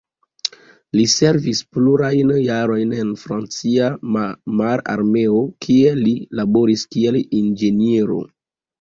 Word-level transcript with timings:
Li 0.99 1.03
servis 1.11 1.61
plurajn 1.75 2.31
jarojn 2.47 2.97
en 3.03 3.13
la 3.13 3.21
francia 3.27 3.93
mararmeo, 4.17 5.47
kie 5.69 5.95
li 6.03 6.19
laboris 6.43 6.91
kiel 6.93 7.25
inĝeniero. 7.45 8.23